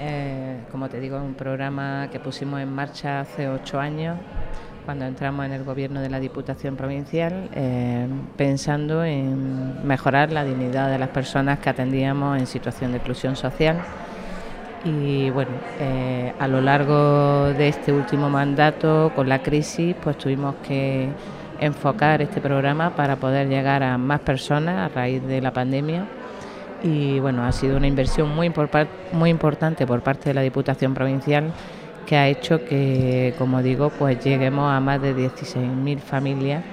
Eh, 0.00 0.60
como 0.70 0.88
te 0.88 1.00
digo, 1.00 1.16
un 1.16 1.34
programa 1.34 2.08
que 2.12 2.20
pusimos 2.20 2.60
en 2.60 2.72
marcha 2.72 3.20
hace 3.20 3.48
ocho 3.48 3.80
años, 3.80 4.16
cuando 4.84 5.04
entramos 5.04 5.44
en 5.44 5.52
el 5.52 5.64
gobierno 5.64 6.00
de 6.00 6.08
la 6.08 6.20
Diputación 6.20 6.76
Provincial, 6.76 7.48
eh, 7.52 8.06
pensando 8.36 9.04
en 9.04 9.84
mejorar 9.84 10.30
la 10.30 10.44
dignidad 10.44 10.88
de 10.88 10.98
las 10.98 11.08
personas 11.08 11.58
que 11.58 11.70
atendíamos 11.70 12.38
en 12.38 12.46
situación 12.46 12.92
de 12.92 12.98
exclusión 12.98 13.34
social. 13.34 13.80
Y 14.84 15.30
bueno, 15.30 15.50
eh, 15.80 16.32
a 16.38 16.46
lo 16.46 16.60
largo 16.60 17.52
de 17.52 17.66
este 17.66 17.92
último 17.92 18.30
mandato, 18.30 19.10
con 19.16 19.28
la 19.28 19.42
crisis, 19.42 19.96
pues 20.00 20.16
tuvimos 20.16 20.54
que 20.66 21.08
enfocar 21.58 22.22
este 22.22 22.40
programa 22.40 22.94
para 22.94 23.16
poder 23.16 23.48
llegar 23.48 23.82
a 23.82 23.98
más 23.98 24.20
personas 24.20 24.88
a 24.88 24.94
raíz 24.94 25.20
de 25.24 25.40
la 25.40 25.52
pandemia 25.52 26.06
y 26.82 27.18
bueno, 27.20 27.44
ha 27.44 27.52
sido 27.52 27.76
una 27.76 27.86
inversión 27.86 28.34
muy, 28.34 28.52
muy 29.12 29.30
importante 29.30 29.86
por 29.86 30.02
parte 30.02 30.30
de 30.30 30.34
la 30.34 30.42
Diputación 30.42 30.94
Provincial 30.94 31.52
que 32.06 32.16
ha 32.16 32.28
hecho 32.28 32.64
que, 32.64 33.34
como 33.36 33.62
digo, 33.62 33.90
pues 33.90 34.24
lleguemos 34.24 34.72
a 34.72 34.80
más 34.80 35.02
de 35.02 35.14
16.000 35.14 35.98
familias 35.98 36.64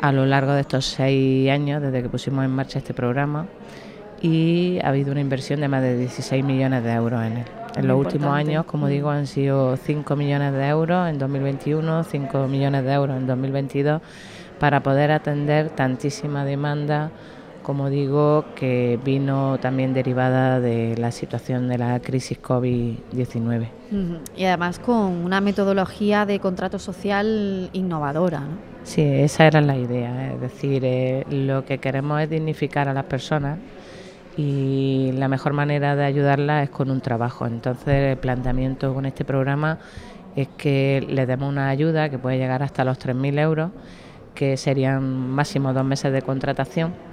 a 0.00 0.12
lo 0.12 0.26
largo 0.26 0.52
de 0.52 0.60
estos 0.60 0.84
seis 0.84 1.50
años 1.50 1.82
desde 1.82 2.02
que 2.02 2.08
pusimos 2.08 2.44
en 2.44 2.50
marcha 2.50 2.78
este 2.78 2.94
programa 2.94 3.46
y 4.20 4.78
ha 4.82 4.88
habido 4.88 5.12
una 5.12 5.20
inversión 5.20 5.60
de 5.60 5.68
más 5.68 5.82
de 5.82 5.96
16 5.96 6.44
millones 6.44 6.82
de 6.84 6.92
euros 6.92 7.24
en 7.24 7.38
él. 7.38 7.44
En 7.76 7.86
los 7.86 7.98
últimos 7.98 8.34
años, 8.34 8.64
como 8.64 8.88
digo, 8.88 9.10
han 9.10 9.26
sido 9.26 9.76
5 9.76 10.16
millones 10.16 10.52
de 10.52 10.66
euros 10.66 11.08
en 11.08 11.18
2021, 11.18 12.04
5 12.04 12.48
millones 12.48 12.84
de 12.84 12.92
euros 12.92 13.16
en 13.16 13.26
2022 13.26 14.02
para 14.58 14.82
poder 14.82 15.12
atender 15.12 15.70
tantísima 15.70 16.44
demanda 16.44 17.10
como 17.68 17.90
digo, 17.90 18.46
que 18.54 18.98
vino 19.04 19.58
también 19.58 19.92
derivada 19.92 20.58
de 20.58 20.96
la 20.96 21.12
situación 21.12 21.68
de 21.68 21.76
la 21.76 22.00
crisis 22.00 22.40
COVID-19. 22.40 23.68
Y 24.34 24.44
además 24.44 24.78
con 24.78 24.96
una 24.96 25.42
metodología 25.42 26.24
de 26.24 26.40
contrato 26.40 26.78
social 26.78 27.68
innovadora. 27.74 28.40
¿no? 28.40 28.56
Sí, 28.84 29.02
esa 29.02 29.46
era 29.46 29.60
la 29.60 29.76
idea. 29.76 30.32
Es 30.32 30.40
decir, 30.40 30.82
eh, 30.82 31.26
lo 31.28 31.66
que 31.66 31.76
queremos 31.76 32.22
es 32.22 32.30
dignificar 32.30 32.88
a 32.88 32.94
las 32.94 33.04
personas 33.04 33.58
y 34.38 35.10
la 35.16 35.28
mejor 35.28 35.52
manera 35.52 35.94
de 35.94 36.06
ayudarlas 36.06 36.64
es 36.64 36.70
con 36.70 36.90
un 36.90 37.02
trabajo. 37.02 37.44
Entonces, 37.44 38.12
el 38.12 38.16
planteamiento 38.16 38.94
con 38.94 39.04
este 39.04 39.26
programa 39.26 39.78
es 40.36 40.48
que 40.56 41.06
le 41.06 41.26
demos 41.26 41.50
una 41.50 41.68
ayuda 41.68 42.08
que 42.08 42.18
puede 42.18 42.38
llegar 42.38 42.62
hasta 42.62 42.82
los 42.82 42.98
3.000 42.98 43.38
euros, 43.38 43.72
que 44.34 44.56
serían 44.56 45.28
máximo 45.32 45.74
dos 45.74 45.84
meses 45.84 46.14
de 46.14 46.22
contratación 46.22 47.07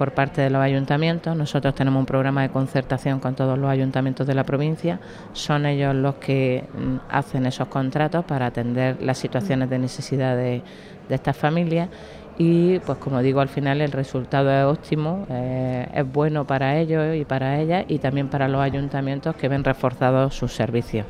por 0.00 0.12
parte 0.12 0.40
de 0.40 0.48
los 0.48 0.62
ayuntamientos. 0.62 1.36
Nosotros 1.36 1.74
tenemos 1.74 2.00
un 2.00 2.06
programa 2.06 2.40
de 2.40 2.48
concertación 2.48 3.20
con 3.20 3.34
todos 3.34 3.58
los 3.58 3.68
ayuntamientos 3.68 4.26
de 4.26 4.32
la 4.32 4.44
provincia. 4.44 4.98
Son 5.34 5.66
ellos 5.66 5.94
los 5.94 6.14
que 6.14 6.64
mm, 6.72 6.96
hacen 7.10 7.44
esos 7.44 7.68
contratos 7.68 8.24
para 8.24 8.46
atender 8.46 8.96
las 9.02 9.18
situaciones 9.18 9.68
de 9.68 9.78
necesidad 9.78 10.34
de, 10.38 10.62
estas 11.10 11.36
familias 11.36 11.90
y 12.38 12.78
pues 12.78 12.96
como 12.96 13.20
digo 13.20 13.40
al 13.40 13.50
final 13.50 13.82
el 13.82 13.92
resultado 13.92 14.50
es 14.50 14.64
óptimo, 14.78 15.26
eh, 15.28 15.86
es 15.92 16.10
bueno 16.10 16.46
para 16.46 16.78
ellos 16.78 17.14
y 17.14 17.26
para 17.26 17.60
ellas 17.60 17.84
y 17.88 17.98
también 17.98 18.28
para 18.28 18.48
los 18.48 18.62
ayuntamientos 18.62 19.36
que 19.36 19.48
ven 19.48 19.64
reforzados 19.64 20.34
sus 20.34 20.54
servicios. 20.54 21.04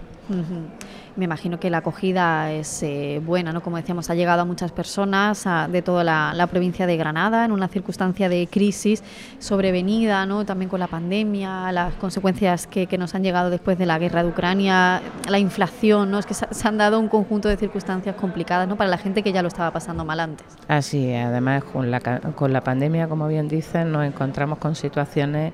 Me 1.16 1.24
imagino 1.24 1.58
que 1.58 1.70
la 1.70 1.78
acogida 1.78 2.52
es 2.52 2.82
eh, 2.82 3.20
buena, 3.24 3.52
¿no? 3.52 3.62
Como 3.62 3.76
decíamos, 3.76 4.10
ha 4.10 4.14
llegado 4.14 4.42
a 4.42 4.44
muchas 4.44 4.72
personas 4.72 5.46
de 5.70 5.82
toda 5.82 6.04
la, 6.04 6.46
provincia 6.50 6.86
de 6.86 6.96
Granada 6.96 7.44
en 7.44 7.52
una 7.52 7.68
circunstancia 7.68 8.28
de 8.28 8.48
crisis 8.50 9.02
sobrevenida, 9.38 10.26
¿no? 10.26 10.44
También 10.44 10.68
con 10.68 10.80
la 10.80 10.86
pandemia, 10.86 11.70
las 11.72 11.94
consecuencias 11.94 12.66
que, 12.66 12.88
nos 12.98 13.14
han 13.14 13.22
llegado 13.22 13.50
después 13.50 13.78
de 13.78 13.86
la 13.86 13.98
guerra 13.98 14.22
de 14.22 14.28
Ucrania, 14.28 15.00
la 15.28 15.38
inflación, 15.38 16.10
¿no? 16.10 16.18
Es 16.18 16.26
que 16.26 16.34
se, 16.34 16.46
han 16.68 16.76
dado 16.76 17.00
un 17.00 17.08
conjunto 17.08 17.48
de 17.48 17.56
circunstancias 17.56 18.14
complicadas, 18.16 18.68
¿no? 18.68 18.76
Para 18.76 18.90
la 18.90 18.98
gente 18.98 19.22
que 19.22 19.32
ya 19.32 19.42
lo 19.42 19.48
estaba 19.48 19.70
pasando 19.70 20.04
mal 20.04 20.20
antes. 20.20 20.46
Así, 20.68 21.14
además 21.14 21.64
con 21.64 21.90
la, 21.90 22.00
con 22.00 22.52
la 22.52 22.62
pandemia, 22.62 23.08
como 23.08 23.28
bien 23.28 23.48
dicen, 23.48 23.92
nos 23.92 24.04
encontramos 24.04 24.58
con 24.58 24.74
situaciones 24.74 25.52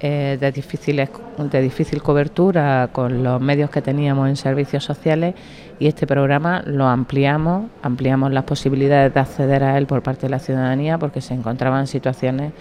eh, 0.00 0.36
de, 0.38 0.52
difíciles, 0.52 1.08
de 1.38 1.62
difícil 1.62 2.02
cobertura 2.02 2.90
con 2.92 3.22
los 3.22 3.40
medios 3.40 3.70
que 3.70 3.80
teníamos 3.80 4.28
en 4.28 4.36
servicios 4.36 4.84
sociales 4.84 5.34
y 5.78 5.86
este 5.86 6.06
programa 6.06 6.62
lo 6.66 6.86
ampliamos, 6.86 7.70
ampliamos 7.82 8.32
las 8.32 8.44
posibilidades 8.44 9.14
de 9.14 9.20
acceder 9.20 9.64
a 9.64 9.78
él 9.78 9.86
por 9.86 10.02
parte 10.02 10.26
de 10.26 10.30
la 10.30 10.38
ciudadanía 10.38 10.98
porque 10.98 11.20
se 11.20 11.34
encontraban 11.34 11.86
situaciones 11.86 12.52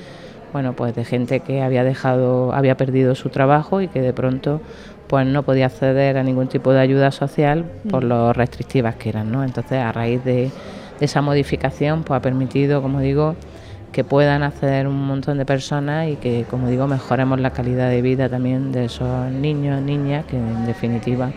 bueno, 0.54 0.72
pues 0.74 0.96
de 0.96 1.04
gente 1.04 1.42
que 1.42 1.62
había 1.62 1.84
dejado, 1.84 2.54
había 2.54 2.78
perdido 2.78 3.14
su 3.16 3.28
trabajo 3.28 3.82
y 3.82 3.90
que 3.90 4.02
de 4.02 4.14
pronto 4.14 4.62
pues 5.08 5.28
no 5.28 5.44
podía 5.44 5.66
acceder 5.66 6.18
a 6.18 6.24
ningún 6.24 6.48
tipo 6.48 6.72
de 6.72 6.80
ayuda 6.80 7.12
social 7.12 7.66
por 7.90 8.06
mm. 8.06 8.08
lo 8.08 8.32
restrictivas 8.32 8.96
que 8.96 9.10
eran, 9.10 9.34
¿no? 9.34 9.44
Entonces, 9.44 9.80
a 9.80 9.92
raíz 9.92 10.24
de, 10.24 10.52
de 11.00 11.06
esa 11.06 11.22
modificación, 11.22 12.04
pues 12.04 12.18
ha 12.18 12.22
permitido, 12.22 12.82
como 12.82 13.02
digo, 13.02 13.36
que 13.96 14.04
puedan 14.04 14.44
acceder 14.44 14.90
un 14.90 15.08
montón 15.08 15.38
de 15.38 15.46
personas 15.46 16.10
y 16.10 16.18
que, 16.18 16.46
como 16.50 16.68
digo, 16.68 16.86
mejoremos 16.86 17.40
la 17.40 17.52
calidad 17.52 17.90
de 17.90 18.02
vida 18.02 18.28
también 18.28 18.74
de 18.74 18.84
esos 18.84 19.32
niños, 19.32 19.82
niñas, 19.82 20.26
que 20.26 20.36
en 20.36 20.66
definitiva 20.66 21.32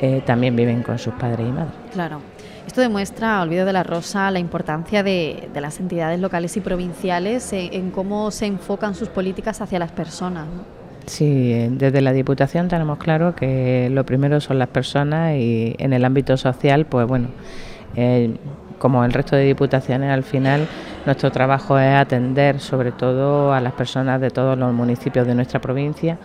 eh, 0.00 0.22
también 0.24 0.56
viven 0.56 0.82
con 0.82 0.98
sus 0.98 1.12
padres 1.12 1.46
y 1.46 1.52
madres. 1.52 1.74
Claro. 1.92 2.22
Esto 2.66 2.80
demuestra, 2.80 3.42
Olvido 3.42 3.66
de 3.66 3.74
la 3.74 3.82
Rosa, 3.82 4.30
la 4.30 4.38
importancia 4.38 5.02
de, 5.02 5.50
las 5.54 5.80
entidades 5.80 6.18
locales 6.18 6.56
y 6.56 6.60
provinciales 6.60 7.52
en, 7.52 7.90
cómo 7.90 8.30
se 8.30 8.46
enfocan 8.46 8.94
sus 8.94 9.10
políticas 9.10 9.60
hacia 9.60 9.78
las 9.78 9.92
personas. 9.92 10.46
Sí, 11.04 11.68
desde 11.72 12.00
la 12.00 12.14
Diputación 12.14 12.68
tenemos 12.68 12.96
claro 12.96 13.34
que 13.34 13.90
lo 13.92 14.06
primero 14.06 14.40
son 14.40 14.58
las 14.58 14.68
personas 14.68 15.36
y 15.36 15.74
en 15.76 15.92
el 15.92 16.06
ámbito 16.06 16.38
social, 16.38 16.86
pues 16.86 17.06
bueno, 17.06 17.28
eh, 17.96 18.34
como 18.78 19.04
el 19.04 19.12
resto 19.12 19.36
de 19.36 19.44
diputaciones, 19.44 20.10
al 20.10 20.22
final 20.22 20.66
nuestro 21.06 21.30
trabajo 21.30 21.78
es 21.78 21.94
atender 21.94 22.60
sobre 22.60 22.92
todo 22.92 23.52
a 23.52 23.60
las 23.60 23.72
personas 23.72 24.20
de 24.20 24.30
todos 24.30 24.56
los 24.58 24.72
municipios 24.72 25.26
de 25.26 25.34
nuestra 25.34 25.60
provincia 25.60 26.18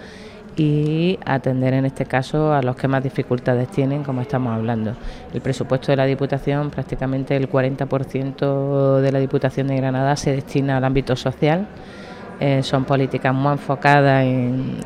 y 0.58 1.20
atender 1.24 1.76
en 1.76 1.86
este 1.86 2.06
caso 2.06 2.52
a 2.52 2.62
los 2.62 2.76
que 2.76 2.88
más 2.88 3.04
dificultades 3.04 3.70
tienen, 3.70 4.04
como 4.04 4.22
estamos 4.22 4.54
hablando. 4.54 4.96
El 5.34 5.42
presupuesto 5.42 5.92
de 5.92 5.98
la 5.98 6.06
Diputación, 6.06 6.72
prácticamente 6.72 7.36
el 7.36 7.50
40% 7.50 9.00
de 9.00 9.12
la 9.12 9.20
Diputación 9.20 9.68
de 9.68 9.78
Granada 9.78 10.16
se 10.16 10.32
destina 10.32 10.78
al 10.78 10.84
ámbito 10.84 11.16
social. 11.16 11.68
Eh, 12.40 12.62
son 12.62 12.86
políticas 12.86 13.34
muy 13.34 13.54
enfocadas 13.54 14.24
en, 14.24 14.78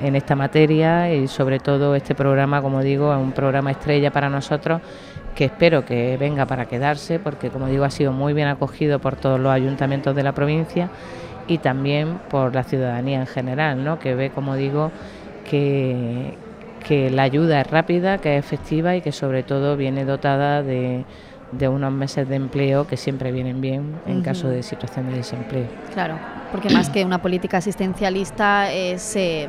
en, 0.00 0.14
esta 0.14 0.36
materia 0.36 1.12
y 1.12 1.26
sobre 1.26 1.58
todo 1.58 1.96
este 1.96 2.14
programa, 2.14 2.62
como 2.62 2.82
digo, 2.82 3.12
es 3.12 3.18
un 3.18 3.32
programa 3.32 3.72
estrella 3.72 4.12
para 4.12 4.28
nosotros 4.28 4.80
que 5.38 5.44
espero 5.44 5.84
que 5.84 6.16
venga 6.16 6.46
para 6.46 6.66
quedarse 6.66 7.20
porque, 7.20 7.48
como 7.50 7.68
digo, 7.68 7.84
ha 7.84 7.90
sido 7.90 8.10
muy 8.10 8.32
bien 8.32 8.48
acogido 8.48 8.98
por 8.98 9.14
todos 9.14 9.38
los 9.38 9.52
ayuntamientos 9.52 10.16
de 10.16 10.24
la 10.24 10.32
provincia 10.32 10.90
y 11.46 11.58
también 11.58 12.18
por 12.28 12.56
la 12.56 12.64
ciudadanía 12.64 13.20
en 13.20 13.26
general, 13.28 13.84
¿no? 13.84 14.00
que 14.00 14.16
ve, 14.16 14.30
como 14.30 14.56
digo, 14.56 14.90
que, 15.48 16.34
que 16.84 17.10
la 17.10 17.22
ayuda 17.22 17.60
es 17.60 17.70
rápida, 17.70 18.18
que 18.18 18.36
es 18.36 18.44
efectiva 18.44 18.96
y 18.96 19.00
que 19.00 19.12
sobre 19.12 19.44
todo 19.44 19.76
viene 19.76 20.04
dotada 20.04 20.64
de, 20.64 21.04
de 21.52 21.68
unos 21.68 21.92
meses 21.92 22.28
de 22.28 22.34
empleo 22.34 22.88
que 22.88 22.96
siempre 22.96 23.30
vienen 23.30 23.60
bien 23.60 23.94
en 24.08 24.22
caso 24.22 24.48
de 24.48 24.64
situación 24.64 25.08
de 25.08 25.18
desempleo. 25.18 25.68
Claro, 25.94 26.18
porque 26.50 26.68
más 26.70 26.90
que 26.90 27.04
una 27.04 27.22
política 27.22 27.58
asistencialista 27.58 28.72
es 28.72 29.14
eh, 29.14 29.46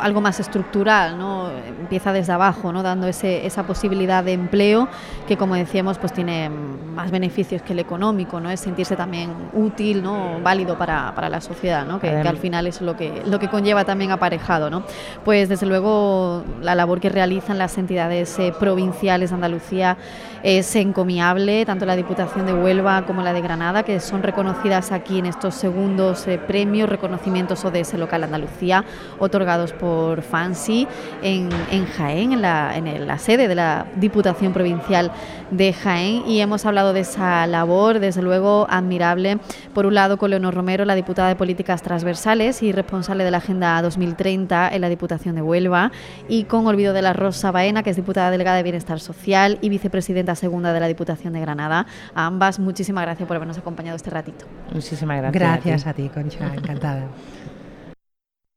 algo 0.00 0.20
más 0.20 0.40
estructural, 0.40 1.18
¿no? 1.18 1.50
Empieza 1.50 2.12
desde 2.12 2.32
abajo, 2.32 2.72
¿no? 2.72 2.82
Dando 2.82 3.06
ese, 3.06 3.46
esa 3.46 3.64
posibilidad 3.64 4.22
de 4.22 4.32
empleo 4.32 4.88
que, 5.26 5.36
como 5.36 5.54
decíamos, 5.54 5.98
pues 5.98 6.12
tiene 6.12 6.48
más 6.48 7.10
beneficios 7.10 7.62
que 7.62 7.72
el 7.72 7.78
económico, 7.78 8.40
¿no? 8.40 8.50
Es 8.50 8.60
sentirse 8.60 8.96
también 8.96 9.32
útil, 9.52 10.02
¿no? 10.02 10.40
Válido 10.42 10.76
para, 10.76 11.14
para 11.14 11.28
la 11.28 11.40
sociedad, 11.40 11.86
¿no? 11.86 12.00
Que, 12.00 12.10
al 12.10 12.36
final 12.36 12.66
es 12.66 12.80
lo 12.80 12.96
que, 12.96 13.22
lo 13.26 13.38
que 13.38 13.48
conlleva 13.48 13.84
también 13.84 14.10
aparejado, 14.10 14.70
¿no? 14.70 14.82
Pues 15.24 15.48
desde 15.48 15.66
luego 15.66 16.44
la 16.60 16.74
labor 16.74 17.00
que 17.00 17.08
realizan 17.08 17.58
las 17.58 17.78
entidades 17.78 18.38
eh, 18.38 18.52
provinciales 18.58 19.30
de 19.30 19.34
Andalucía 19.34 19.96
es 20.42 20.74
encomiable, 20.76 21.66
tanto 21.66 21.84
la 21.84 21.96
Diputación 21.96 22.46
de 22.46 22.54
Huelva 22.54 23.04
como 23.06 23.22
la 23.22 23.32
de 23.32 23.42
Granada, 23.42 23.82
que 23.82 24.00
son 24.00 24.22
reconocidas 24.22 24.90
aquí 24.92 25.18
en 25.18 25.26
estos 25.26 25.54
segundos 25.54 26.26
eh, 26.26 26.38
premios, 26.38 26.88
reconocimientos 26.88 27.64
ODS 27.64 27.94
Local 27.94 28.24
Andalucía, 28.24 28.84
otorgados 29.18 29.72
por 29.80 30.22
FANSI 30.22 30.86
en, 31.22 31.50
Jaén, 31.96 32.32
en 32.32 32.42
la, 32.42 32.76
en 32.76 33.06
la 33.06 33.18
sede 33.18 33.48
de 33.48 33.54
la 33.54 33.86
Diputación 33.96 34.52
Provincial 34.52 35.10
de 35.50 35.72
Jaén, 35.72 36.22
y 36.26 36.40
hemos 36.40 36.66
hablado 36.66 36.92
de 36.92 37.00
esa 37.00 37.46
labor, 37.46 37.98
desde 37.98 38.22
luego 38.22 38.66
admirable, 38.70 39.38
por 39.74 39.86
un 39.86 39.94
lado 39.94 40.18
con 40.18 40.30
Leonor 40.30 40.54
Romero, 40.54 40.84
la 40.84 40.94
diputada 40.94 41.28
de 41.28 41.36
Políticas 41.36 41.82
Transversales 41.82 42.62
y 42.62 42.72
responsable 42.72 43.24
de 43.24 43.30
la 43.30 43.38
Agenda 43.38 43.80
2030 43.82 44.68
en 44.68 44.80
la 44.80 44.88
Diputación 44.88 45.34
de 45.34 45.42
Huelva, 45.42 45.90
y 46.28 46.44
con 46.44 46.66
Olvido 46.66 46.92
de 46.92 47.02
la 47.02 47.12
Rosa 47.12 47.50
Baena, 47.50 47.82
que 47.82 47.90
es 47.90 47.96
diputada 47.96 48.30
delegada 48.30 48.58
de 48.58 48.62
Bienestar 48.62 49.00
Social 49.00 49.58
y 49.60 49.70
vicepresidenta 49.70 50.34
segunda 50.34 50.72
de 50.72 50.80
la 50.80 50.86
Diputación 50.86 51.32
de 51.32 51.40
Granada. 51.40 51.86
A 52.14 52.26
ambas, 52.26 52.58
muchísimas 52.58 53.02
gracias 53.04 53.26
por 53.26 53.36
habernos 53.36 53.58
acompañado 53.58 53.96
este 53.96 54.10
ratito. 54.10 54.44
Muchísimas 54.72 55.18
gracias. 55.18 55.42
Gracias 55.42 55.86
a 55.86 55.94
ti, 55.94 56.10
Concha, 56.12 56.54
encantada. 56.54 57.06